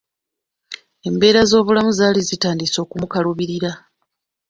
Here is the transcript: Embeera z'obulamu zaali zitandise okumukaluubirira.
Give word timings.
Embeera 1.07 1.41
z'obulamu 1.49 1.91
zaali 1.99 2.21
zitandise 2.29 2.77
okumukaluubirira. 2.81 3.71